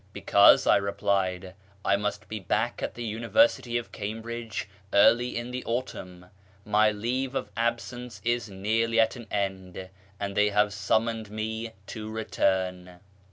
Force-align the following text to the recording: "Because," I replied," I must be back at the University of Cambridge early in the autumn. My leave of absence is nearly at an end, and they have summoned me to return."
"Because," 0.13 0.65
I 0.65 0.77
replied," 0.77 1.53
I 1.85 1.95
must 1.95 2.27
be 2.27 2.39
back 2.39 2.81
at 2.81 2.95
the 2.95 3.03
University 3.03 3.77
of 3.77 3.91
Cambridge 3.91 4.67
early 4.91 5.37
in 5.37 5.51
the 5.51 5.63
autumn. 5.65 6.25
My 6.65 6.89
leave 6.89 7.35
of 7.35 7.51
absence 7.55 8.19
is 8.25 8.49
nearly 8.49 8.99
at 8.99 9.15
an 9.15 9.27
end, 9.29 9.89
and 10.19 10.35
they 10.35 10.49
have 10.49 10.73
summoned 10.73 11.29
me 11.29 11.73
to 11.85 12.09
return." 12.09 12.99